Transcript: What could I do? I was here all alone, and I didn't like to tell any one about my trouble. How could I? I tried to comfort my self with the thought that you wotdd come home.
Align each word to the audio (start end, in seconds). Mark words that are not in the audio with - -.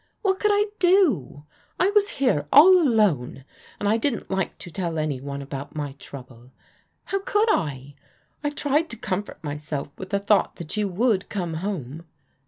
What 0.23 0.39
could 0.39 0.49
I 0.51 0.65
do? 0.79 1.45
I 1.79 1.91
was 1.91 2.09
here 2.17 2.47
all 2.51 2.75
alone, 2.81 3.45
and 3.79 3.87
I 3.87 3.97
didn't 3.97 4.31
like 4.31 4.57
to 4.57 4.71
tell 4.71 4.97
any 4.97 5.21
one 5.21 5.43
about 5.43 5.75
my 5.75 5.91
trouble. 5.99 6.49
How 7.03 7.19
could 7.19 7.51
I? 7.51 7.93
I 8.43 8.49
tried 8.49 8.89
to 8.89 8.97
comfort 8.97 9.37
my 9.43 9.57
self 9.57 9.89
with 9.99 10.09
the 10.09 10.17
thought 10.19 10.55
that 10.55 10.75
you 10.75 10.89
wotdd 10.89 11.29
come 11.29 11.53
home. 11.53 12.05